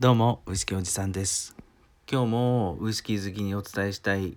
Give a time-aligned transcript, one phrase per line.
[0.00, 1.54] どうもウイスキーおじさんです。
[2.10, 4.34] 今日もウイスキー好きにお伝えしたい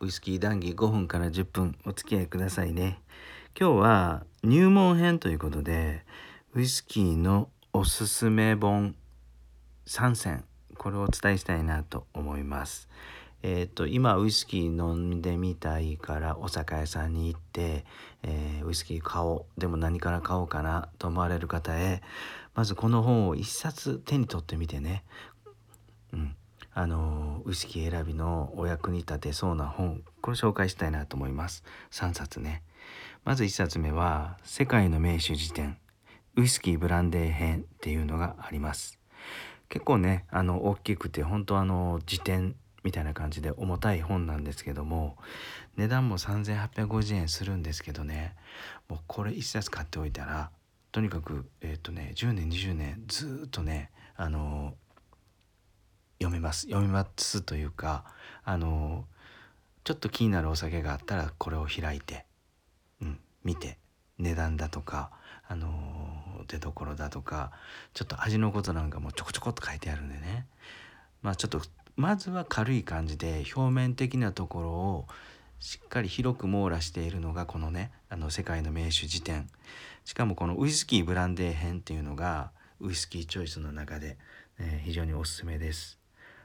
[0.00, 3.00] ウイスキー談義5分から10分お付き合いくださいね。
[3.58, 6.04] 今日は入門編ということで
[6.54, 8.94] ウイスキーのおすすめ本
[9.88, 10.44] 3選
[10.78, 12.88] これをお伝えしたいなと思います。
[13.46, 17.84] えーと、今ウイスキー飲んでみたいからお酒屋さんに行って、
[18.22, 19.60] えー、ウイスキー買おう。
[19.60, 22.00] でも何から買おうかなと思われる方へ
[22.54, 25.04] まずこの本を一冊手に取ってみてね、
[26.14, 26.34] うん、
[26.72, 31.64] あのウイスキー選びのお役に立てそうな本これ紹介したいなと思います。
[31.90, 32.62] 3冊ね。
[33.26, 35.76] まず1冊目は「世界の名手辞典
[36.36, 38.98] ウイスキーブランデー編」っていうのがあります。
[39.68, 45.16] 結構ねあの大きくて本当あの辞典みたいな感じで重たい本なんですけども
[45.76, 48.36] 値段も3850円するんですけどね
[48.88, 50.50] もうこれ1冊買っておいたら
[50.92, 54.74] とにかくえっ、ー、とね10年20年ずっとねあの
[56.20, 56.62] 読めます。
[56.66, 58.04] 読めますというか
[58.44, 59.04] あの
[59.82, 62.24] ちょっと気になるお酒があったらこれを開いて、
[63.02, 63.78] うん、見て
[64.18, 65.10] 値段だとか
[65.46, 67.50] あの出どころだとか
[67.92, 70.46] ちょっと味のことなんかもちょこちょこっと書いてあるんでね。
[71.20, 71.60] まあちょっと
[71.96, 75.06] まずは軽い感じで表面的なところを
[75.60, 79.48] しっかり広く網羅しているのがこのねあの世界の名手辞典
[80.04, 82.50] しかもこのウイスキーブランデー編っていうのが
[82.80, 84.18] ウイスキーチョイスの中で、
[84.58, 85.98] えー、非常におすすめです。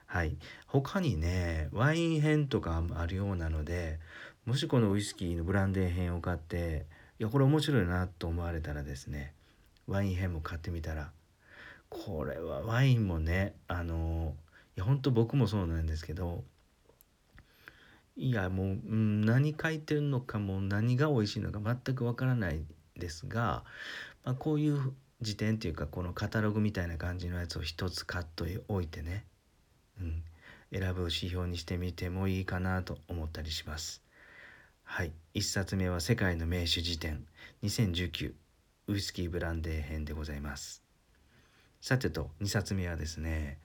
[0.05, 3.99] はい、他にねワイン編とかあるようなので
[4.45, 6.87] もしこのウイスキーのブランデー編を買って
[7.19, 9.33] いやこれ面白いなと思われたらですね
[9.85, 11.11] ワイン編も買ってみたら
[11.89, 14.33] これはワインもねあの
[14.79, 16.43] や本当僕もそうなんですけど
[18.15, 22.63] いやもう、うん、何書いてるのかも何が美味しいのか全くわからない
[22.97, 23.63] ですが、
[24.25, 29.25] まあ、こういう辞典っていうかこのカタログみたいな感じのやつを一つ買っておいてね、
[30.01, 30.23] うん、
[30.77, 34.01] 選ぶ指標にしてみてもいいかなと思ったりします。
[34.83, 37.25] はい、1冊目は「世界の名手辞典
[37.63, 38.33] 2019
[38.87, 40.83] ウイスキーブランデー編」でございます。
[41.81, 43.59] さてと2冊目はですね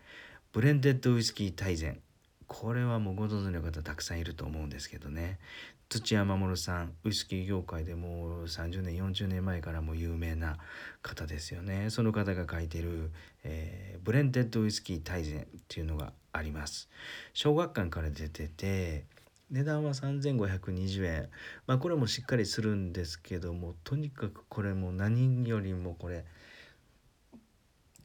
[0.55, 1.99] ブレンデッドウイスキー大全。
[2.47, 5.41] これはもうご存知の方たくさんいると思うんですけどね。
[5.89, 10.59] 土屋守さんウイスキー業界でもう30年40年前からも有名な
[11.03, 11.91] 方ですよね。
[11.91, 13.11] その方が書いてる、
[13.43, 16.89] えー、ブレンデッドウイスキー大全っていうのがあります。
[17.33, 19.07] 小学館から出てて
[19.51, 21.29] 値段は3520円。
[21.67, 26.25] まあこれもしっかりするんですけどもとにかくこれも何よりもこれ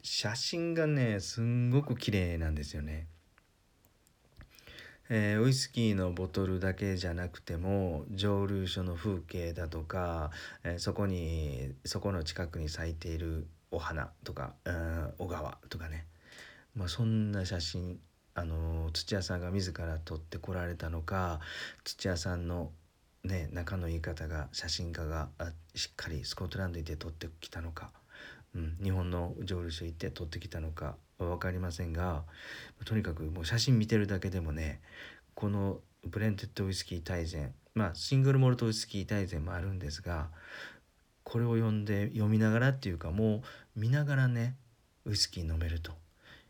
[0.02, 3.06] 写真がねすんごく綺麗なんですよね。
[5.12, 10.30] えー、ウイスキーのボトルだけじゃなくても蒸留所の風景だとか、
[10.62, 16.06] えー、そこにそこの近くに咲いているお花とか、うん、小川とかね、
[16.76, 17.98] まあ、そんな写真
[18.34, 21.40] あの土屋さんが自ら撮ってこられたのか
[21.82, 22.70] 土屋さんの
[23.24, 25.28] ね仲のいい方が写真家が
[25.74, 27.90] しっかりスコットランドで撮ってきたのか
[28.54, 32.24] うん、日本の蒸留所行って撮ってきたのかは分かりませんが
[32.84, 34.80] とにかくもう写真見てるだけでもね
[35.34, 40.28] このブレンテッドウイスキー大全まあシングルモルトウイスキー大全もあるんですが
[41.22, 43.42] これを読んで読みながらっていうかもう
[43.76, 44.56] 見ながらね
[45.04, 45.92] ウイスキー飲めると。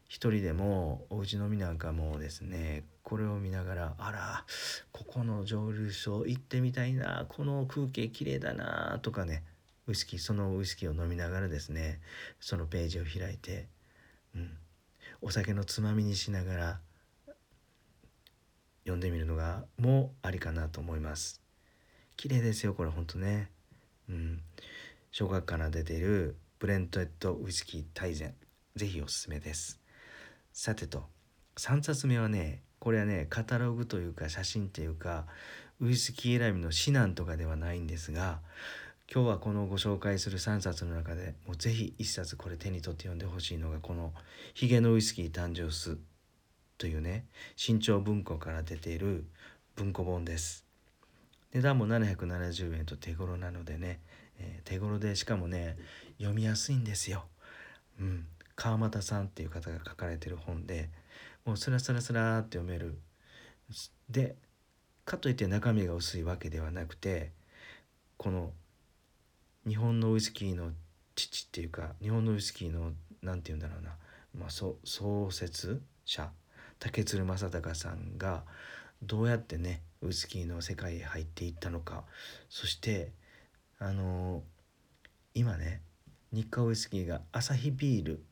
[0.08, 4.44] 一人でもお家飲みなんかもですねこれを見ながらあら
[4.90, 9.44] ここの蒸留所行ってみたいなこの風景綺麗だなとかね
[9.86, 12.00] ウイスキーそのウイスキーを飲みながらですね
[12.38, 13.68] そのページを開いて、
[14.34, 14.50] うん、
[15.22, 16.80] お酒のつまみにしながら
[18.84, 21.40] 読んでみるのがもうありかなと思います。
[22.16, 23.50] 綺麗ですよこれほんとね。
[24.08, 24.40] うん。
[25.12, 28.34] 小学館から出ているブレントエッドウイスキー大全
[28.76, 29.80] ぜひおすすめです。
[30.52, 31.04] さてと
[31.56, 35.26] 3冊目はねこれはねカタログというか写真っていうか
[35.80, 38.40] ウイスキー選びの指南とかではないんですが
[39.12, 44.14] 今日はこのご紹介する3冊の中でもうぜひ1冊これ手に取って読んでほしいのがこの
[44.54, 45.98] 「ヒゲのウイスキー誕生す」
[46.78, 47.26] というね
[47.56, 49.24] 新潮文庫から出ている
[49.74, 50.64] 文庫本です。
[51.52, 53.98] 値段も770円と手頃なのでね、
[54.38, 55.76] えー、手頃でしかもね
[56.18, 57.24] 読みやすいんですよ。
[57.98, 60.88] うん、川又さんっていう方が書かれてる本で
[61.44, 62.96] もうスラスラスラって読める。
[64.08, 64.36] で
[65.04, 67.32] かといって中身が薄いわけではなくて
[68.16, 68.52] この
[69.70, 70.72] 日本のウイスキーの
[71.14, 72.90] 父っていうか日本のウイスキーの
[73.22, 73.90] 何て言うんだろうな、
[74.36, 76.28] まあ、創設者
[76.80, 78.42] 竹鶴正隆さんが
[79.00, 82.02] どうやってねウイスキーの世界へ入っていったのか。
[82.48, 83.12] そして
[83.78, 84.42] あのー、
[85.34, 85.82] 今ね
[86.32, 88.24] 日課ウイスキーがアサヒビール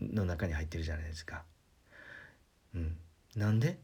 [0.00, 1.44] の中に入ってるじゃないですか。
[2.74, 2.98] うん、
[3.36, 3.70] なんで？
[3.70, 3.74] っ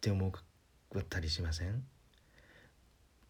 [0.00, 1.82] て思ったりしません、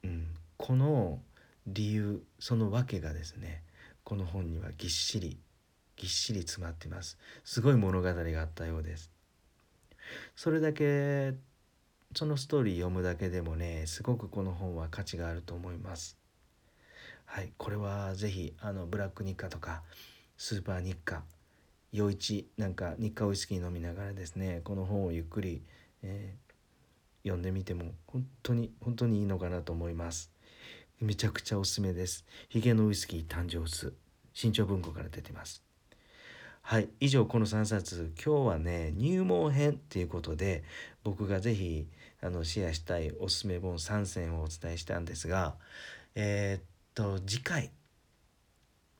[0.03, 0.27] うん、
[0.59, 1.21] この
[1.67, 3.63] 理由その訳がですね
[4.05, 5.39] この本にはぎっしり
[5.97, 7.19] ぎっしり詰まってます。
[7.45, 9.11] すごい物語があったようです。
[10.37, 11.35] それだけ
[12.15, 16.19] そのストーリー読むだけでもねすごくこの本は価値があると思います。
[17.25, 19.83] はいこれは是非あのブラック日課とか
[20.37, 21.23] スーパー日課
[21.97, 25.63] 余市なんか日課ウイスキー飲みながらですねこの本をゆっくり、
[26.03, 30.34] えー、読んでみても本当に本当にいいのかなと思います。
[31.05, 32.25] めちゃくちゃおすすめです。
[32.49, 33.93] ヒゲのウイスキー誕生数。
[34.33, 35.63] 新潮文庫から出てます。
[36.63, 38.11] はい以上この3冊。
[38.17, 40.65] 今日はね入門編っていうことで
[41.03, 41.87] 僕が是非
[42.23, 45.57] あのシェアしたいおすすめ本3選をお伝えしたんですが
[46.15, 46.63] えー、っ
[46.95, 47.71] と次回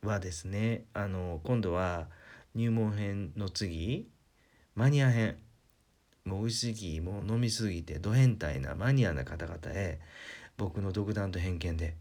[0.03, 2.09] はですねあの今度は
[2.55, 4.11] 入門編の次
[4.75, 5.39] マニア編。
[6.25, 10.01] もうウイスキーも飲みすぎてド変態なマニアな方々へ
[10.57, 11.97] 僕の独断と偏見で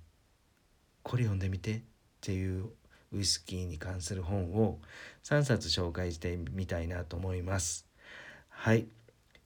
[1.01, 1.81] これ読んでみてっ
[2.21, 2.69] ていう
[3.11, 4.79] ウイスキーに関する本を
[5.23, 7.85] 3冊紹介してみたいなと思います。
[8.49, 8.87] はい。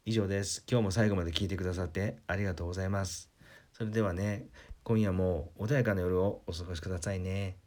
[0.06, 0.63] 以上です。
[0.69, 3.30] 今日も最後まで聞いてくださってありがとうございます。
[3.74, 4.48] それではね
[4.83, 7.57] 今夜も穏やかな夜をお過ごしくださいね。